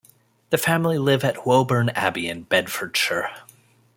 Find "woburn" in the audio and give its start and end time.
1.45-1.89